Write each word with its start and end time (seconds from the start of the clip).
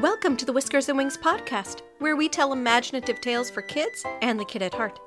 Welcome 0.00 0.38
to 0.38 0.46
the 0.46 0.52
Whiskers 0.54 0.88
and 0.88 0.96
Wings 0.96 1.18
podcast, 1.18 1.82
where 1.98 2.16
we 2.16 2.26
tell 2.26 2.54
imaginative 2.54 3.20
tales 3.20 3.50
for 3.50 3.60
kids 3.60 4.02
and 4.22 4.40
the 4.40 4.46
kid 4.46 4.62
at 4.62 4.72
heart. 4.72 4.98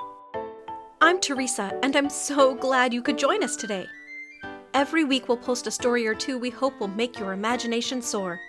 I'm 1.01 1.19
Teresa, 1.19 1.79
and 1.81 1.95
I'm 1.95 2.11
so 2.11 2.53
glad 2.53 2.93
you 2.93 3.01
could 3.01 3.17
join 3.17 3.43
us 3.43 3.55
today. 3.55 3.87
Every 4.75 5.03
week, 5.03 5.27
we'll 5.27 5.37
post 5.37 5.65
a 5.65 5.71
story 5.71 6.05
or 6.05 6.13
two 6.13 6.37
we 6.37 6.51
hope 6.51 6.79
will 6.79 6.89
make 6.89 7.17
your 7.17 7.33
imagination 7.33 8.03
soar. 8.03 8.39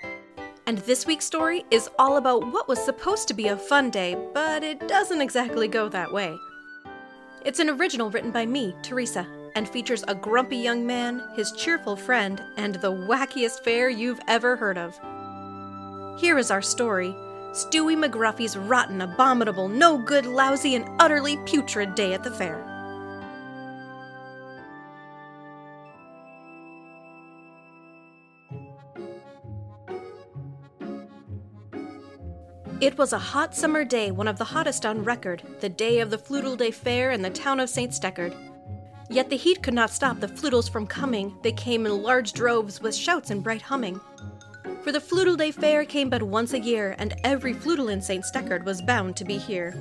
And 0.66 0.76
this 0.78 1.06
week's 1.06 1.24
story 1.24 1.64
is 1.70 1.88
all 1.98 2.18
about 2.18 2.52
what 2.52 2.68
was 2.68 2.84
supposed 2.84 3.26
to 3.28 3.34
be 3.34 3.48
a 3.48 3.56
fun 3.56 3.88
day, 3.88 4.14
but 4.34 4.62
it 4.62 4.86
doesn't 4.86 5.22
exactly 5.22 5.66
go 5.66 5.88
that 5.88 6.12
way. 6.12 6.36
It's 7.42 7.60
an 7.60 7.70
original 7.70 8.10
written 8.10 8.32
by 8.32 8.44
me, 8.44 8.74
Teresa, 8.82 9.26
and 9.54 9.66
features 9.66 10.04
a 10.08 10.14
grumpy 10.14 10.58
young 10.58 10.86
man, 10.86 11.22
his 11.36 11.52
cheerful 11.52 11.96
friend, 11.96 12.42
and 12.58 12.74
the 12.74 12.92
wackiest 12.92 13.64
fair 13.64 13.88
you've 13.88 14.20
ever 14.28 14.56
heard 14.56 14.76
of. 14.76 15.00
Here 16.16 16.38
is 16.38 16.50
our 16.50 16.62
story 16.62 17.14
Stewie 17.52 17.96
McGruffy's 17.96 18.56
rotten, 18.56 19.00
abominable, 19.00 19.68
no 19.68 19.98
good, 19.98 20.26
lousy, 20.26 20.74
and 20.74 20.88
utterly 21.00 21.36
putrid 21.38 21.94
day 21.94 22.14
at 22.14 22.22
the 22.22 22.30
fair. 22.30 22.70
It 32.80 32.98
was 32.98 33.12
a 33.12 33.18
hot 33.18 33.54
summer 33.54 33.84
day, 33.84 34.10
one 34.10 34.28
of 34.28 34.36
the 34.36 34.44
hottest 34.44 34.84
on 34.84 35.04
record, 35.04 35.42
the 35.60 35.68
day 35.68 36.00
of 36.00 36.10
the 36.10 36.18
Floodleday 36.18 36.72
Fair 36.74 37.12
in 37.12 37.22
the 37.22 37.30
town 37.30 37.58
of 37.60 37.70
St. 37.70 37.92
Steckard. 37.92 38.36
Yet 39.08 39.30
the 39.30 39.36
heat 39.36 39.62
could 39.62 39.74
not 39.74 39.90
stop 39.90 40.20
the 40.20 40.28
Floodles 40.28 40.68
from 40.68 40.86
coming. 40.86 41.36
They 41.42 41.52
came 41.52 41.86
in 41.86 42.02
large 42.02 42.32
droves 42.32 42.80
with 42.80 42.94
shouts 42.94 43.30
and 43.30 43.42
bright 43.42 43.62
humming. 43.62 44.00
For 44.84 44.92
the 44.92 45.00
Floodleday 45.00 45.54
Fair 45.54 45.86
came 45.86 46.10
but 46.10 46.22
once 46.22 46.52
a 46.52 46.60
year, 46.60 46.94
and 46.98 47.14
every 47.24 47.54
Floodle 47.54 47.88
in 47.88 48.02
St. 48.02 48.22
Steckard 48.22 48.66
was 48.66 48.82
bound 48.82 49.16
to 49.16 49.24
be 49.24 49.38
here. 49.38 49.72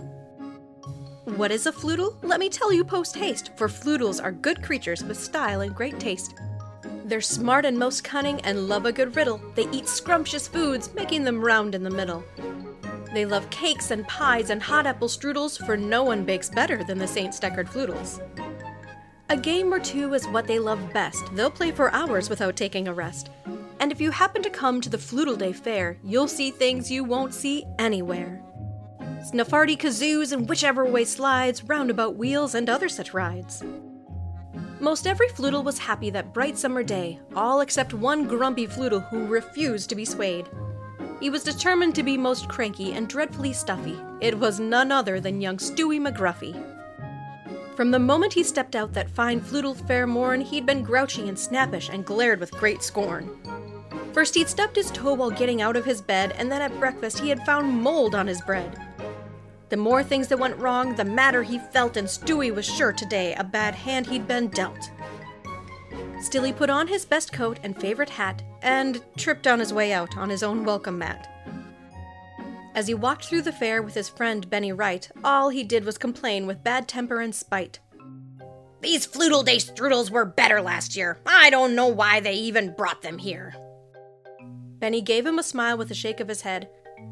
What 1.25 1.52
is 1.52 1.66
a 1.66 1.73
Floodle? 1.73 2.17
Let 2.23 2.39
me 2.39 2.47
tell 2.47 2.72
you 2.72 2.86
post 2.86 3.17
haste, 3.17 3.52
for 3.58 3.67
Floodles 3.67 4.22
are 4.22 4.31
good 4.31 4.63
creatures 4.63 5.03
with 5.03 5.19
style 5.19 5.59
and 5.59 5.75
great 5.75 6.00
taste. 6.00 6.36
They're 7.03 7.19
smart 7.19 7.66
and 7.66 7.78
most 7.78 8.05
cunning 8.05 8.39
and 8.45 8.69
love 8.69 8.86
a 8.86 8.94
good 8.94 9.13
riddle. 9.17 9.41
They 9.55 9.67
eat 9.73 9.89
scrumptious 9.89 10.47
foods, 10.47 10.94
making 10.94 11.25
them 11.25 11.41
round 11.41 11.75
in 11.75 11.83
the 11.83 11.89
middle. 11.89 12.23
They 13.13 13.25
love 13.25 13.50
cakes 13.50 13.91
and 13.91 14.08
pies 14.08 14.52
and 14.52 14.63
hot 14.63 14.85
apple 14.88 15.09
strudels, 15.09 15.63
for 15.66 15.75
no 15.75 16.03
one 16.03 16.23
bakes 16.23 16.50
better 16.50 16.81
than 16.81 16.97
the 16.97 17.08
St. 17.08 17.33
Steckard 17.33 17.67
Floodles. 17.67 18.22
A 19.28 19.35
game 19.35 19.73
or 19.73 19.81
two 19.81 20.13
is 20.13 20.25
what 20.30 20.47
they 20.47 20.59
love 20.59 20.94
best. 20.94 21.25
They'll 21.35 21.52
play 21.52 21.72
for 21.72 21.91
hours 21.91 22.30
without 22.30 22.56
taking 22.56 22.88
a 22.88 22.94
rest. 22.94 23.31
And 23.84 23.92
if 23.92 24.00
you 24.00 24.12
happen 24.12 24.42
to 24.44 24.50
come 24.50 24.80
to 24.80 24.88
the 24.88 24.98
Floodleday 24.98 25.53
Fair, 25.53 25.98
you'll 26.06 26.30
see 26.30 26.52
things 26.52 26.89
you 26.89 27.03
won't 27.03 27.34
see 27.34 27.66
anywhere. 27.78 28.42
Snuffarty 29.30 29.78
kazoos 29.78 30.31
and 30.31 30.48
whichever 30.48 30.86
way 30.86 31.03
slides, 31.03 31.66
roundabout 31.66 32.16
wheels, 32.16 32.56
and 32.56 32.70
other 32.70 32.88
such 32.88 33.14
rides. 33.14 33.62
Most 34.80 35.06
every 35.06 35.28
Floodle 35.28 35.64
was 35.64 35.80
happy 35.80 36.09
that 36.12 36.34
bright 36.34 36.58
summer 36.58 36.81
day, 36.81 37.20
all 37.36 37.59
except 37.59 37.94
one 37.94 38.25
grumpy 38.25 38.67
Floodle 38.67 39.02
who 39.02 39.28
refused 39.28 39.90
to 39.90 39.95
be 39.95 40.06
swayed. 40.06 40.47
He 41.20 41.30
was 41.30 41.44
determined 41.44 41.94
to 41.95 42.03
be 42.03 42.18
most 42.18 42.47
cranky 42.47 42.94
and 42.94 43.09
dreadfully 43.09 43.52
stuffy. 43.52 44.00
It 44.22 44.40
was 44.40 44.62
none 44.62 44.94
other 44.94 45.20
than 45.20 45.42
young 45.42 45.58
Stewie 45.58 46.00
McGruffy. 46.00 46.56
From 47.75 47.92
the 47.92 48.00
moment 48.00 48.31
he 48.31 48.44
stepped 48.44 48.78
out 48.78 48.94
that 48.94 49.09
fine 49.09 49.42
Floodle 49.42 49.73
fair 49.75 50.08
morn, 50.08 50.40
he'd 50.40 50.66
been 50.66 50.84
grouchy 50.84 51.28
and 51.28 51.38
snappish 51.38 51.90
and 51.90 52.06
glared 52.06 52.40
with 52.40 52.52
great 52.52 52.81
scorn. 52.81 53.30
First, 54.14 54.36
he'd 54.36 54.47
stubbed 54.47 54.75
his 54.75 54.92
toe 54.92 55.16
while 55.16 55.31
getting 55.31 55.61
out 55.61 55.75
of 55.75 55.86
his 55.86 56.02
bed, 56.02 56.36
and 56.38 56.52
then 56.52 56.61
at 56.61 56.80
breakfast, 56.80 57.19
he 57.19 57.30
had 57.30 57.45
found 57.45 57.81
mold 57.81 58.14
on 58.14 58.28
his 58.28 58.42
bread. 58.42 58.80
The 59.69 59.78
more 59.78 60.03
things 60.03 60.28
that 60.28 60.38
went 60.38 60.58
wrong, 60.58 60.94
the 60.94 61.03
madder 61.03 61.42
he 61.42 61.58
felt, 61.58 61.97
and 61.97 62.08
Stewie 62.08 62.53
was 62.53 62.66
sure 62.66 62.94
today 62.94 63.34
a 63.34 63.44
bad 63.44 63.74
hand 63.74 64.06
he'd 64.06 64.28
been 64.28 64.50
dealt. 64.50 64.91
Still, 66.22 66.44
he 66.44 66.53
put 66.53 66.69
on 66.69 66.88
his 66.88 67.06
best 67.06 67.34
coat 67.34 67.59
and 67.63 67.75
favorite 67.79 68.12
hat 68.12 68.44
and 68.62 69.03
tripped 69.18 69.47
on 69.47 69.59
his 69.59 69.74
way 69.74 69.91
out 69.91 70.16
on 70.16 70.30
his 70.30 70.44
own 70.44 70.63
welcome 70.63 71.00
mat. 71.00 71.28
As 72.75 72.88
he 72.88 72.94
walked 72.94 73.25
through 73.25 73.41
the 73.41 73.51
fair 73.51 73.81
with 73.81 73.95
his 73.95 74.09
friend 74.09 74.50
Benny 74.50 74.72
Wright, 74.72 75.09
all 75.24 75.50
he 75.50 75.63
did 75.63 75.85
was 75.85 75.97
complain 75.97 76.45
with 76.45 76.63
bad 76.63 76.88
temper 76.88 77.19
and 77.19 77.34
spite. 77.34 77.80
These 78.81 79.07
Floodleday 79.07 79.57
strudels 79.57 80.09
were 80.12 80.25
better 80.25 80.62
last 80.62 80.95
year. 80.95 81.19
I 81.25 81.50
don't 81.50 81.75
know 81.75 81.88
why 81.88 82.19
they 82.19 82.34
even 82.34 82.75
brought 82.75 83.01
them 83.01 83.18
here. 83.18 83.56
Benny 84.83 84.99
gave 84.99 85.25
him 85.25 85.39
a 85.39 85.44
smile 85.44 85.77
with 85.77 85.91
a 85.91 85.94
shake 85.94 86.19
of 86.19 86.27
his 86.27 86.41
head. 86.41 86.67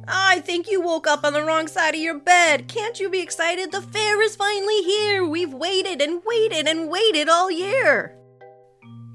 I 0.05 0.41
think 0.41 0.69
you 0.69 0.81
woke 0.81 1.07
up 1.07 1.23
on 1.23 1.31
the 1.31 1.41
wrong 1.41 1.69
side 1.69 1.95
of 1.95 2.01
your 2.01 2.19
bed. 2.19 2.67
Can't 2.67 2.99
you 2.99 3.09
be 3.09 3.21
excited? 3.21 3.71
The 3.71 3.81
fair 3.81 4.21
is 4.21 4.35
finally 4.35 4.81
here. 4.81 5.25
We've 5.25 5.53
waited 5.53 6.01
and 6.01 6.21
waited 6.25 6.67
and 6.67 6.89
waited 6.89 7.29
all 7.29 7.49
year. 7.49 8.17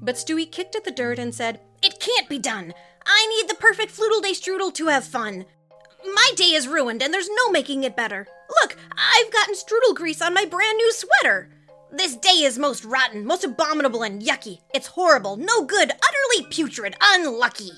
But 0.01 0.15
Stewie 0.15 0.51
kicked 0.51 0.75
at 0.75 0.83
the 0.83 0.89
dirt 0.89 1.19
and 1.19 1.35
said, 1.35 1.59
It 1.83 1.99
can't 1.99 2.27
be 2.27 2.39
done. 2.39 2.73
I 3.05 3.27
need 3.27 3.47
the 3.47 3.61
perfect 3.61 3.95
Floodleday 3.95 4.31
strudel 4.31 4.73
to 4.73 4.87
have 4.87 5.03
fun. 5.03 5.45
My 6.03 6.31
day 6.35 6.53
is 6.53 6.67
ruined 6.67 7.03
and 7.03 7.13
there's 7.13 7.29
no 7.29 7.51
making 7.51 7.83
it 7.83 7.95
better. 7.95 8.25
Look, 8.63 8.75
I've 8.97 9.31
gotten 9.31 9.53
strudel 9.53 9.93
grease 9.93 10.23
on 10.23 10.33
my 10.33 10.45
brand 10.45 10.77
new 10.77 10.91
sweater. 10.93 11.51
This 11.91 12.15
day 12.15 12.41
is 12.41 12.57
most 12.57 12.83
rotten, 12.85 13.23
most 13.23 13.43
abominable, 13.43 14.01
and 14.01 14.19
yucky. 14.19 14.61
It's 14.73 14.87
horrible, 14.87 15.37
no 15.37 15.63
good, 15.63 15.91
utterly 15.91 16.47
putrid, 16.49 16.95
unlucky. 16.99 17.69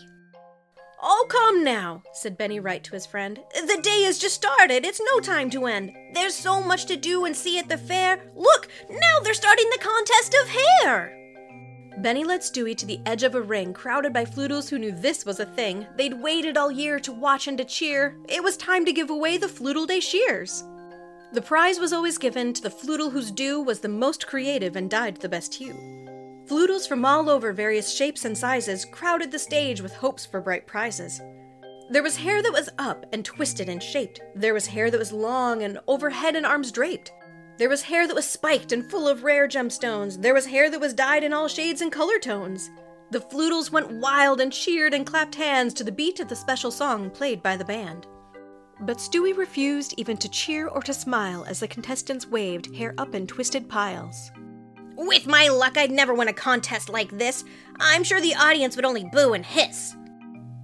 Oh, 1.02 1.26
come 1.30 1.64
now, 1.64 2.04
said 2.12 2.38
Benny 2.38 2.60
Wright 2.60 2.84
to 2.84 2.92
his 2.92 3.06
friend. 3.06 3.40
The 3.54 3.80
day 3.82 4.04
has 4.04 4.20
just 4.20 4.36
started. 4.36 4.86
It's 4.86 5.00
no 5.14 5.22
time 5.22 5.50
to 5.52 5.66
end. 5.66 5.94
There's 6.14 6.36
so 6.36 6.62
much 6.62 6.88
to 6.88 6.98
do 6.98 7.24
and 7.24 7.34
see 7.34 7.58
at 7.58 7.70
the 7.70 7.78
fair. 7.78 8.20
Look, 8.36 8.68
now 8.90 9.20
they're 9.24 9.34
starting 9.34 9.70
the 9.70 9.80
contest 9.82 10.36
of 10.42 10.50
hair. 10.50 11.16
Benny 12.00 12.26
led 12.26 12.42
Stewie 12.42 12.76
to 12.78 12.86
the 12.86 13.00
edge 13.06 13.24
of 13.24 13.36
a 13.36 13.42
ring 13.42 13.74
crowded 13.74 14.12
by 14.12 14.26
Floodles 14.26 14.70
who 14.70 14.78
knew 14.78 14.92
this 14.92 15.26
was 15.26 15.40
a 15.40 15.46
thing. 15.46 15.88
They'd 15.96 16.22
waited 16.22 16.58
all 16.58 16.72
year 16.72 17.00
to 17.00 17.14
watch 17.14 17.48
and 17.48 17.58
to 17.58 17.66
cheer. 17.66 18.18
It 18.28 18.44
was 18.44 18.58
time 18.58 18.86
to 18.86 18.94
give 18.94 19.09
away 19.09 19.38
the 19.38 19.48
Floodleday 19.48 20.02
shears. 20.02 20.66
The 21.32 21.42
prize 21.42 21.80
was 21.80 21.94
always 21.94 22.18
given 22.18 22.54
to 22.54 22.62
the 22.62 22.70
Floodle 22.70 23.12
whose 23.12 23.32
due 23.32 23.62
was 23.62 23.80
the 23.80 23.88
most 23.88 24.28
creative 24.28 24.76
and 24.76 24.90
dyed 24.90 25.18
the 25.18 25.30
best 25.30 25.54
hue. 25.54 25.99
Floodles 26.50 26.88
from 26.88 27.06
all 27.06 27.30
over 27.30 27.54
various 27.54 27.94
shapes 27.94 28.26
and 28.26 28.36
sizes 28.36 28.84
crowded 28.84 29.30
the 29.32 29.38
stage 29.38 29.82
with 29.82 29.94
hopes 29.94 30.26
for 30.26 30.42
bright 30.42 30.66
prizes. 30.66 31.22
There 31.92 32.02
was 32.02 32.18
hair 32.18 32.42
that 32.42 32.52
was 32.52 32.72
up 32.80 33.06
and 33.14 33.24
twisted 33.24 33.70
and 33.70 33.82
shaped. 33.84 34.20
There 34.34 34.56
was 34.56 34.66
hair 34.66 34.90
that 34.90 34.98
was 34.98 35.14
long 35.14 35.62
and 35.62 35.78
overhead 35.88 36.36
and 36.36 36.48
arms 36.48 36.72
draped. 36.72 37.12
There 37.59 37.70
was 37.70 37.84
hair 37.84 38.08
that 38.08 38.16
was 38.16 38.26
spiked 38.26 38.72
and 38.72 38.90
full 38.90 39.08
of 39.08 39.24
rare 39.24 39.48
gemstones. 39.48 40.20
There 40.20 40.34
was 40.34 40.48
hair 40.48 40.72
that 40.72 40.82
was 40.82 40.96
dyed 40.96 41.24
in 41.24 41.34
all 41.34 41.48
shades 41.48 41.82
and 41.82 41.92
color 41.92 42.18
tones. 42.18 42.72
The 43.12 43.22
Floodles 43.22 43.72
went 43.72 43.92
wild 44.00 44.42
and 44.42 44.52
cheered 44.52 44.96
and 44.96 45.06
clapped 45.06 45.36
hands 45.36 45.76
to 45.76 45.84
the 45.84 45.92
beat 45.92 46.20
of 46.20 46.30
the 46.30 46.36
special 46.36 46.72
song 46.72 47.12
played 47.12 47.44
by 47.44 47.58
the 47.58 47.66
band. 47.66 48.08
But 48.80 48.98
Stewie 48.98 49.38
refused 49.38 49.94
even 49.98 50.18
to 50.18 50.30
cheer 50.30 50.68
or 50.68 50.82
to 50.82 50.96
smile 50.96 51.46
as 51.48 51.59
the 51.59 51.68
contestants 51.68 52.26
waved 52.26 52.76
hair 52.76 52.96
up 52.98 53.14
in 53.14 53.28
twisted 53.28 53.70
piles. 53.70 54.32
With 55.02 55.28
my 55.28 55.48
luck, 55.48 55.78
I'd 55.78 55.92
never 55.92 56.14
win 56.14 56.28
a 56.28 56.34
contest 56.34 56.90
like 56.90 57.18
this. 57.18 57.46
I'm 57.80 58.04
sure 58.04 58.20
the 58.20 58.36
audience 58.36 58.76
would 58.76 58.84
only 58.84 59.06
boo 59.14 59.32
and 59.32 59.46
hiss. 59.46 59.96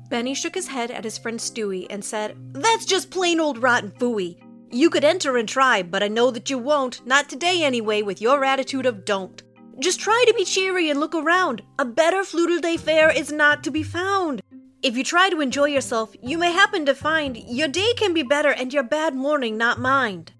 Benny 0.09 0.33
shook 0.33 0.55
his 0.55 0.67
head 0.67 0.91
at 0.91 1.05
his 1.05 1.17
friend 1.17 1.39
Stewie 1.39 1.87
and 1.89 2.03
said, 2.03 2.35
That's 2.51 2.83
just 2.83 3.11
plain 3.11 3.39
old 3.39 3.63
rotten 3.63 3.91
fooey. 3.91 4.35
You 4.71 4.89
could 4.89 5.05
enter 5.05 5.37
and 5.37 5.47
try, 5.47 5.83
but 5.83 6.03
I 6.03 6.09
know 6.09 6.31
that 6.31 6.49
you 6.49 6.57
won't. 6.57 7.07
Not 7.07 7.29
today, 7.29 7.63
anyway, 7.63 8.01
with 8.01 8.19
your 8.19 8.43
attitude 8.43 8.85
of 8.85 9.05
don't. 9.05 9.41
Just 9.79 10.01
try 10.01 10.25
to 10.27 10.33
be 10.33 10.43
cheery 10.43 10.89
and 10.89 10.99
look 10.99 11.15
around. 11.15 11.61
A 11.79 11.85
better 11.85 12.23
Floodleday 12.23 12.77
fair 12.77 13.09
is 13.09 13.31
not 13.31 13.63
to 13.63 13.71
be 13.71 13.83
found. 13.83 14.41
If 14.83 14.97
you 14.97 15.05
try 15.05 15.29
to 15.29 15.39
enjoy 15.39 15.69
yourself, 15.69 16.13
you 16.21 16.37
may 16.37 16.51
happen 16.51 16.85
to 16.87 16.93
find 16.93 17.37
your 17.37 17.69
day 17.69 17.93
can 17.95 18.13
be 18.13 18.23
better 18.23 18.51
and 18.51 18.73
your 18.73 18.83
bad 18.83 19.15
morning 19.15 19.57
not 19.57 19.79
mind. 19.79 20.33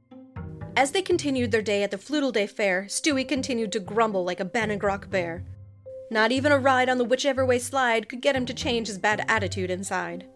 As 0.77 0.91
they 0.91 1.01
continued 1.01 1.51
their 1.51 1.61
day 1.61 1.83
at 1.83 1.91
the 1.91 1.97
Floodleday 1.97 2.49
Fair, 2.49 2.83
Stewie 2.89 3.25
continued 3.25 3.71
to 3.71 3.79
grumble 3.79 4.25
like 4.25 4.41
a 4.41 4.45
Bannockrock 4.45 5.09
bear. 5.09 5.45
Not 6.11 6.33
even 6.33 6.51
a 6.51 6.59
ride 6.59 6.89
on 6.89 6.97
the 6.97 7.05
whichever 7.05 7.45
way 7.45 7.59
slide 7.59 8.09
could 8.09 8.21
get 8.21 8.35
him 8.35 8.45
to 8.45 8.53
change 8.53 8.87
his 8.87 8.97
bad 8.97 9.23
attitude 9.29 9.71
inside. 9.71 10.27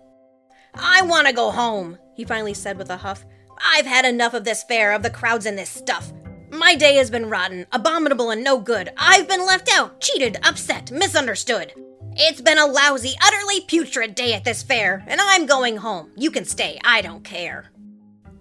I 0.73 1.01
want 1.01 1.27
to 1.27 1.33
go 1.33 1.51
home, 1.51 1.97
he 2.15 2.23
finally 2.23 2.53
said 2.53 2.77
with 2.77 2.89
a 2.89 2.97
huff. 2.97 3.25
I've 3.61 3.85
had 3.85 4.05
enough 4.05 4.33
of 4.33 4.45
this 4.45 4.63
fair, 4.63 4.93
of 4.93 5.03
the 5.03 5.09
crowds 5.09 5.45
and 5.45 5.57
this 5.57 5.69
stuff. 5.69 6.13
My 6.51 6.73
day 6.73 6.95
has 6.95 7.11
been 7.11 7.29
rotten, 7.29 7.67
abominable, 7.73 8.31
and 8.31 8.41
no 8.41 8.59
good. 8.59 8.91
I've 8.97 9.27
been 9.27 9.45
left 9.45 9.69
out, 9.75 9.99
cheated, 9.99 10.37
upset, 10.43 10.89
misunderstood. 10.89 11.73
It's 12.15 12.39
been 12.39 12.57
a 12.57 12.65
lousy, 12.65 13.13
utterly 13.21 13.61
putrid 13.61 14.15
day 14.15 14.33
at 14.33 14.45
this 14.45 14.63
fair, 14.63 15.03
and 15.05 15.19
I'm 15.21 15.45
going 15.45 15.77
home. 15.77 16.11
You 16.15 16.31
can 16.31 16.45
stay, 16.45 16.79
I 16.85 17.01
don't 17.01 17.25
care 17.25 17.71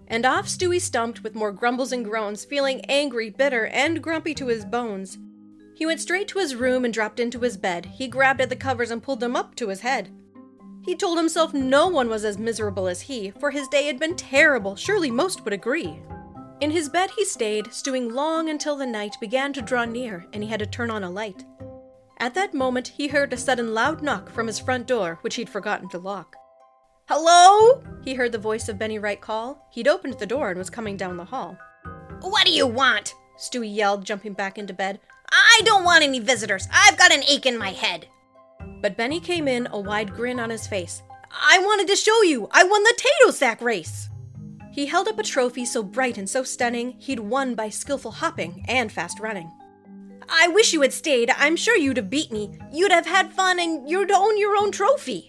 and 0.09 0.25
off 0.25 0.47
Stewie 0.47 0.81
stumped 0.81 1.23
with 1.23 1.35
more 1.35 1.51
grumbles 1.51 1.91
and 1.91 2.03
groans, 2.03 2.43
feeling 2.43 2.81
angry, 2.85 3.29
bitter, 3.29 3.67
and 3.67 4.01
grumpy 4.01 4.33
to 4.33 4.47
his 4.47 4.65
bones. 4.65 5.17
He 5.75 5.85
went 5.85 6.01
straight 6.01 6.27
to 6.29 6.39
his 6.39 6.55
room 6.55 6.83
and 6.83 6.93
dropped 6.93 7.19
into 7.19 7.39
his 7.39 7.55
bed. 7.55 7.85
He 7.85 8.07
grabbed 8.07 8.41
at 8.41 8.49
the 8.49 8.55
covers 8.55 8.91
and 8.91 9.01
pulled 9.01 9.19
them 9.19 9.35
up 9.35 9.55
to 9.55 9.69
his 9.69 9.81
head. 9.81 10.09
He 10.83 10.95
told 10.95 11.17
himself 11.17 11.53
no 11.53 11.87
one 11.87 12.09
was 12.09 12.25
as 12.25 12.37
miserable 12.37 12.87
as 12.87 13.01
he, 13.01 13.31
for 13.31 13.51
his 13.51 13.67
day 13.67 13.85
had 13.85 13.99
been 13.99 14.15
terrible. 14.15 14.75
Surely 14.75 15.11
most 15.11 15.43
would 15.43 15.53
agree. 15.53 16.01
In 16.59 16.71
his 16.71 16.89
bed 16.89 17.11
he 17.11 17.23
stayed, 17.23 17.71
stewing 17.71 18.13
long 18.13 18.49
until 18.49 18.75
the 18.75 18.85
night 18.85 19.15
began 19.21 19.53
to 19.53 19.61
draw 19.61 19.85
near 19.85 20.25
and 20.33 20.43
he 20.43 20.49
had 20.49 20.59
to 20.59 20.65
turn 20.65 20.91
on 20.91 21.03
a 21.03 21.09
light. 21.09 21.45
At 22.17 22.33
that 22.33 22.53
moment, 22.53 22.89
he 22.89 23.07
heard 23.07 23.31
a 23.31 23.37
sudden 23.37 23.73
loud 23.73 24.01
knock 24.01 24.29
from 24.29 24.47
his 24.47 24.59
front 24.59 24.87
door, 24.87 25.19
which 25.21 25.35
he'd 25.35 25.47
forgotten 25.47 25.87
to 25.89 25.97
lock. 25.97 26.35
Hello? 27.11 27.81
He 28.05 28.13
heard 28.13 28.31
the 28.31 28.37
voice 28.37 28.69
of 28.69 28.77
Benny 28.77 28.99
Wright 28.99 29.19
call. 29.19 29.67
He'd 29.71 29.87
opened 29.87 30.19
the 30.19 30.27
door 30.27 30.51
and 30.51 30.59
was 30.59 30.69
coming 30.69 30.95
down 30.95 31.17
the 31.17 31.25
hall. 31.25 31.57
What 32.21 32.45
do 32.45 32.51
you 32.51 32.67
want? 32.67 33.15
Stewie 33.35 33.75
yelled, 33.75 34.05
jumping 34.05 34.33
back 34.33 34.59
into 34.59 34.75
bed. 34.75 34.99
I 35.31 35.61
don't 35.65 35.83
want 35.83 36.03
any 36.03 36.19
visitors. 36.19 36.67
I've 36.71 36.99
got 36.99 37.11
an 37.11 37.23
ache 37.23 37.47
in 37.47 37.57
my 37.57 37.71
head. 37.71 38.07
But 38.83 38.95
Benny 38.95 39.19
came 39.19 39.47
in, 39.47 39.67
a 39.71 39.79
wide 39.79 40.13
grin 40.13 40.39
on 40.39 40.51
his 40.51 40.67
face. 40.67 41.01
I 41.31 41.57
wanted 41.57 41.87
to 41.87 41.95
show 41.95 42.21
you! 42.21 42.47
I 42.51 42.63
won 42.63 42.83
the 42.83 42.95
Tato 42.95 43.31
Sack 43.31 43.59
race! 43.59 44.07
He 44.71 44.85
held 44.85 45.07
up 45.07 45.17
a 45.17 45.23
trophy 45.23 45.65
so 45.65 45.81
bright 45.81 46.19
and 46.19 46.29
so 46.29 46.43
stunning, 46.43 46.91
he'd 46.99 47.19
won 47.19 47.55
by 47.55 47.69
skillful 47.69 48.11
hopping 48.11 48.63
and 48.67 48.91
fast 48.91 49.19
running. 49.19 49.51
I 50.29 50.47
wish 50.49 50.73
you 50.73 50.81
had 50.81 50.93
stayed. 50.93 51.31
I'm 51.31 51.55
sure 51.55 51.75
you'd 51.75 51.97
have 51.97 52.11
beat 52.11 52.31
me. 52.31 52.59
You'd 52.71 52.91
have 52.91 53.07
had 53.07 53.33
fun 53.33 53.59
and 53.59 53.89
you'd 53.89 54.11
own 54.11 54.37
your 54.37 54.55
own 54.55 54.71
trophy. 54.71 55.28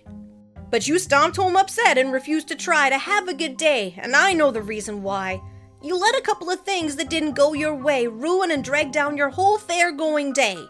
But 0.71 0.87
you 0.87 0.99
stomped 0.99 1.37
home 1.37 1.57
upset 1.57 1.99
and 1.99 2.13
refused 2.13 2.47
to 2.49 2.55
try 2.55 2.89
to 2.89 2.99
have 2.99 3.27
a 3.27 3.35
good 3.35 3.57
day, 3.57 3.95
and 3.99 4.15
I 4.15 4.33
know 4.33 4.53
the 4.53 4.63
reason 4.63 5.03
why. 5.03 5.43
You 5.83 5.99
let 5.99 6.17
a 6.17 6.23
couple 6.23 6.49
of 6.49 6.61
things 6.61 6.95
that 6.97 7.11
didn't 7.11 7.33
go 7.33 7.55
your 7.55 7.75
way 7.75 8.07
ruin 8.07 8.51
and 8.53 8.63
drag 8.63 8.93
down 8.93 9.17
your 9.17 9.31
whole 9.31 9.59
fair 9.59 9.91
going 9.91 10.33
day. 10.33 10.65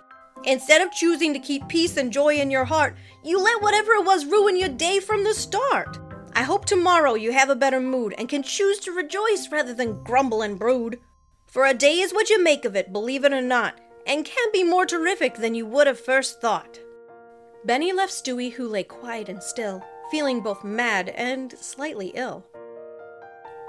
Instead 0.45 0.81
of 0.81 0.91
choosing 0.91 1.35
to 1.35 1.39
keep 1.39 1.69
peace 1.69 1.99
and 1.99 2.13
joy 2.13 2.37
in 2.37 2.51
your 2.51 2.65
heart, 2.65 2.97
you 3.23 3.39
let 3.39 3.61
whatever 3.61 3.93
it 3.93 4.07
was 4.07 4.25
ruin 4.25 4.59
your 4.59 4.71
day 4.71 5.01
from 5.01 5.23
the 5.23 5.35
start. 5.35 5.99
I 6.35 6.45
hope 6.45 6.65
tomorrow 6.65 7.15
you 7.15 7.33
have 7.33 7.51
a 7.51 7.57
better 7.57 7.81
mood 7.81 8.15
and 8.17 8.29
can 8.29 8.43
choose 8.43 8.79
to 8.81 8.93
rejoice 8.93 9.49
rather 9.51 9.75
than 9.75 10.03
grumble 10.03 10.41
and 10.41 10.59
brood. 10.59 10.99
For 11.47 11.67
a 11.67 11.75
day 11.75 11.99
is 11.99 12.15
what 12.15 12.31
you 12.31 12.43
make 12.43 12.65
of 12.65 12.75
it, 12.75 12.93
believe 12.93 13.25
it 13.25 13.33
or 13.35 13.43
not, 13.43 13.79
and 14.07 14.25
can 14.25 14.49
be 14.53 14.65
more 14.65 14.87
terrific 14.87 15.35
than 15.35 15.55
you 15.55 15.67
would 15.67 15.89
have 15.89 16.01
first 16.01 16.41
thought. 16.41 16.79
Benny 17.65 17.93
left 17.93 18.13
Stewie, 18.13 18.53
who 18.53 18.67
lay 18.67 18.85
quiet 18.85 19.29
and 19.29 19.43
still, 19.43 19.85
feeling 20.11 20.41
both 20.41 20.65
mad 20.65 21.11
and 21.11 21.53
slightly 21.53 22.09
ill. 22.15 22.45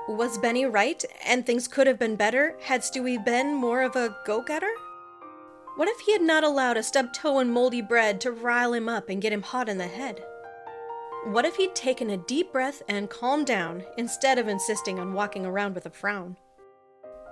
Was 0.08 0.38
Benny 0.38 0.66
right, 0.66 1.04
and 1.26 1.46
things 1.46 1.68
could 1.68 1.88
have 1.88 2.00
been 2.00 2.16
better 2.16 2.56
had 2.62 2.82
Stewie 2.82 3.24
been 3.24 3.54
more 3.54 3.82
of 3.82 3.96
a 3.96 4.16
go 4.26 4.42
getter? 4.42 4.72
What 5.76 5.90
if 5.90 6.00
he 6.02 6.14
had 6.14 6.22
not 6.22 6.44
allowed 6.44 6.78
a 6.78 6.84
stubbed 6.84 7.16
toe 7.16 7.40
and 7.40 7.52
moldy 7.52 7.82
bread 7.82 8.22
to 8.22 8.32
rile 8.32 8.74
him 8.74 8.88
up 8.88 9.10
and 9.10 9.22
get 9.22 9.34
him 9.34 9.42
hot 9.42 9.70
in 9.70 9.78
the 9.78 9.88
head? 9.88 10.24
What 11.26 11.46
if 11.46 11.56
he'd 11.58 11.76
taken 11.76 12.10
a 12.10 12.18
deep 12.18 12.52
breath 12.52 12.82
and 12.88 13.10
calmed 13.10 13.46
down 13.46 13.84
instead 13.98 14.40
of 14.40 14.48
insisting 14.48 15.00
on 15.00 15.14
walking 15.14 15.46
around 15.46 15.76
with 15.76 15.86
a 15.86 15.92
frown? 15.92 16.38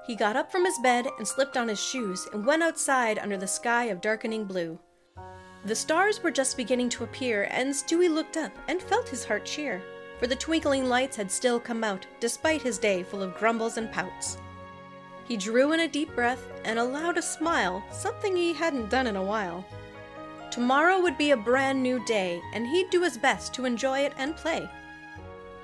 He 0.05 0.15
got 0.15 0.35
up 0.35 0.51
from 0.51 0.65
his 0.65 0.77
bed 0.79 1.07
and 1.17 1.27
slipped 1.27 1.57
on 1.57 1.67
his 1.67 1.81
shoes 1.81 2.27
and 2.33 2.45
went 2.45 2.63
outside 2.63 3.17
under 3.17 3.37
the 3.37 3.47
sky 3.47 3.85
of 3.85 4.01
darkening 4.01 4.45
blue. 4.45 4.79
The 5.65 5.75
stars 5.75 6.23
were 6.23 6.31
just 6.31 6.55
beginning 6.55 6.89
to 6.89 7.03
appear, 7.03 7.47
and 7.51 7.71
Stewie 7.73 8.13
looked 8.13 8.37
up 8.37 8.51
and 8.67 8.81
felt 8.81 9.09
his 9.09 9.25
heart 9.25 9.45
cheer, 9.45 9.81
for 10.17 10.27
the 10.27 10.35
twinkling 10.35 10.87
lights 10.87 11.17
had 11.17 11.29
still 11.29 11.59
come 11.59 11.83
out, 11.83 12.05
despite 12.19 12.61
his 12.61 12.77
day 12.77 13.03
full 13.03 13.21
of 13.21 13.35
grumbles 13.35 13.77
and 13.77 13.91
pouts. 13.91 14.37
He 15.27 15.37
drew 15.37 15.73
in 15.73 15.81
a 15.81 15.87
deep 15.87 16.15
breath 16.15 16.43
and 16.63 16.79
allowed 16.79 17.17
a 17.17 17.21
smile, 17.21 17.83
something 17.91 18.35
he 18.35 18.53
hadn't 18.53 18.89
done 18.89 19.05
in 19.05 19.15
a 19.15 19.23
while. 19.23 19.65
Tomorrow 20.49 21.01
would 21.01 21.17
be 21.17 21.31
a 21.31 21.37
brand 21.37 21.83
new 21.83 22.03
day, 22.05 22.41
and 22.53 22.65
he'd 22.65 22.89
do 22.89 23.03
his 23.03 23.17
best 23.17 23.53
to 23.53 23.65
enjoy 23.65 23.99
it 23.99 24.13
and 24.17 24.35
play. 24.35 24.67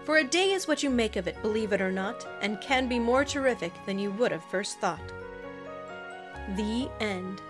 For 0.04 0.18
a 0.18 0.24
day 0.24 0.52
is 0.52 0.68
what 0.68 0.84
you 0.84 0.92
make 0.92 1.16
of 1.16 1.28
it, 1.28 1.42
believe 1.42 1.72
it 1.74 1.82
or 1.82 1.92
not, 1.92 2.28
and 2.42 2.62
can 2.62 2.88
be 2.88 3.00
more 3.00 3.26
terrific 3.26 3.74
than 3.88 3.98
you 3.98 4.12
would 4.12 4.32
have 4.32 4.44
first 4.44 4.80
thought. 4.80 5.12
The 6.56 6.88
End. 7.00 7.42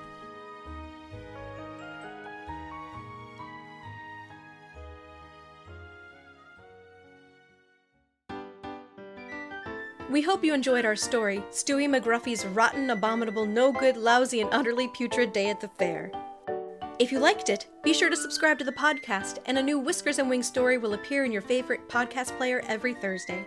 We 10.15 10.21
hope 10.21 10.45
you 10.45 10.53
enjoyed 10.53 10.85
our 10.85 10.95
story, 10.95 11.43
Stewie 11.51 11.89
McGruffy's 11.89 12.45
Rotten, 12.45 12.89
Abominable, 12.89 13.45
No 13.45 13.73
Good, 13.73 13.97
Lousy, 13.97 14.39
and 14.39 14.49
Utterly 14.53 14.87
Putrid 14.87 15.33
Day 15.33 15.49
at 15.49 15.59
the 15.59 15.67
Fair. 15.67 16.09
If 16.99 17.11
you 17.11 17.19
liked 17.19 17.49
it, 17.49 17.67
be 17.83 17.93
sure 17.93 18.09
to 18.09 18.15
subscribe 18.15 18.57
to 18.59 18.63
the 18.63 18.71
podcast, 18.71 19.39
and 19.45 19.57
a 19.57 19.61
new 19.61 19.77
Whiskers 19.77 20.17
and 20.17 20.29
Wings 20.29 20.47
story 20.47 20.77
will 20.77 20.93
appear 20.93 21.25
in 21.25 21.33
your 21.33 21.41
favorite 21.41 21.89
podcast 21.89 22.37
player 22.37 22.63
every 22.65 22.93
Thursday. 22.93 23.45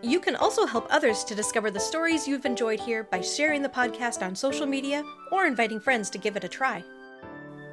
You 0.00 0.20
can 0.20 0.36
also 0.36 0.64
help 0.64 0.86
others 0.90 1.24
to 1.24 1.34
discover 1.34 1.72
the 1.72 1.80
stories 1.80 2.28
you've 2.28 2.46
enjoyed 2.46 2.78
here 2.78 3.02
by 3.02 3.20
sharing 3.20 3.60
the 3.60 3.68
podcast 3.68 4.24
on 4.24 4.36
social 4.36 4.66
media 4.66 5.02
or 5.32 5.44
inviting 5.44 5.80
friends 5.80 6.08
to 6.10 6.18
give 6.18 6.36
it 6.36 6.44
a 6.44 6.48
try. 6.48 6.84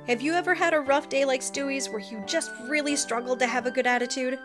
Have 0.07 0.23
you 0.23 0.33
ever 0.33 0.55
had 0.55 0.73
a 0.73 0.79
rough 0.79 1.07
day 1.07 1.23
like 1.23 1.41
Stewie's 1.41 1.87
where 1.87 1.99
you 1.99 2.23
just 2.25 2.49
really 2.67 2.95
struggled 2.95 3.37
to 3.37 3.45
have 3.45 3.67
a 3.67 3.71
good 3.71 3.85
attitude? 3.85 4.39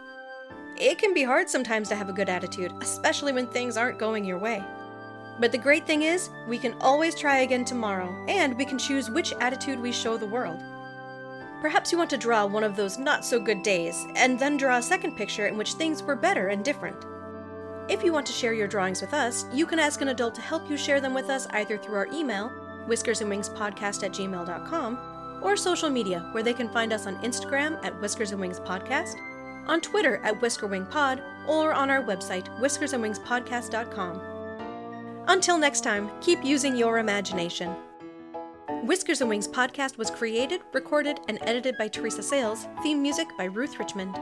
It 0.76 0.98
can 0.98 1.14
be 1.14 1.22
hard 1.22 1.48
sometimes 1.48 1.88
to 1.88 1.94
have 1.94 2.08
a 2.08 2.12
good 2.12 2.28
attitude, 2.28 2.72
especially 2.80 3.32
when 3.32 3.46
things 3.46 3.76
aren't 3.76 3.98
going 3.98 4.24
your 4.24 4.38
way. 4.38 4.64
But 5.38 5.52
the 5.52 5.58
great 5.58 5.86
thing 5.86 6.02
is, 6.02 6.30
we 6.46 6.58
can 6.58 6.74
always 6.80 7.14
try 7.14 7.38
again 7.38 7.64
tomorrow, 7.64 8.12
and 8.28 8.56
we 8.56 8.64
can 8.64 8.78
choose 8.78 9.10
which 9.10 9.32
attitude 9.40 9.80
we 9.80 9.92
show 9.92 10.16
the 10.16 10.26
world. 10.26 10.60
Perhaps 11.60 11.92
you 11.92 11.98
want 11.98 12.10
to 12.10 12.18
draw 12.18 12.44
one 12.44 12.64
of 12.64 12.76
those 12.76 12.98
not 12.98 13.24
so 13.24 13.38
good 13.38 13.62
days, 13.62 14.06
and 14.16 14.38
then 14.38 14.56
draw 14.56 14.78
a 14.78 14.82
second 14.82 15.16
picture 15.16 15.46
in 15.46 15.56
which 15.56 15.74
things 15.74 16.02
were 16.02 16.16
better 16.16 16.48
and 16.48 16.64
different. 16.64 17.04
If 17.88 18.02
you 18.04 18.12
want 18.12 18.26
to 18.26 18.32
share 18.32 18.52
your 18.52 18.68
drawings 18.68 19.00
with 19.00 19.14
us, 19.14 19.44
you 19.52 19.66
can 19.66 19.78
ask 19.78 20.00
an 20.00 20.08
adult 20.08 20.34
to 20.36 20.40
help 20.40 20.68
you 20.68 20.76
share 20.76 21.00
them 21.00 21.14
with 21.14 21.30
us 21.30 21.46
either 21.50 21.78
through 21.78 21.96
our 21.96 22.08
email, 22.12 22.50
whiskersandwingspodcast 22.86 24.02
at 24.02 24.12
gmail.com, 24.12 25.40
or 25.42 25.56
social 25.56 25.90
media, 25.90 26.28
where 26.32 26.42
they 26.42 26.54
can 26.54 26.68
find 26.68 26.92
us 26.92 27.06
on 27.06 27.16
Instagram 27.22 27.84
at 27.84 28.00
Whiskers 28.00 28.32
and 28.32 28.40
Wings 28.40 28.60
Podcast, 28.60 29.16
on 29.66 29.80
Twitter 29.80 30.18
at 30.24 30.40
WhiskerWingPod, 30.40 31.22
or 31.48 31.72
on 31.72 31.90
our 31.90 32.02
website, 32.02 32.46
whiskersandwingspodcast.com. 32.60 34.20
Until 35.28 35.58
next 35.58 35.82
time, 35.82 36.10
keep 36.20 36.44
using 36.44 36.76
your 36.76 36.98
imagination. 36.98 37.74
Whiskers 38.84 39.20
and 39.20 39.30
Wings 39.30 39.46
podcast 39.46 39.96
was 39.96 40.10
created, 40.10 40.62
recorded, 40.72 41.20
and 41.28 41.38
edited 41.42 41.78
by 41.78 41.88
Teresa 41.88 42.22
Sayles, 42.22 42.66
theme 42.82 43.00
music 43.00 43.28
by 43.38 43.44
Ruth 43.44 43.78
Richmond. 43.78 44.16